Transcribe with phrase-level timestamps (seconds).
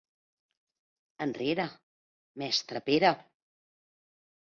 [1.27, 1.67] Enrere,
[2.45, 3.15] mestre Pere!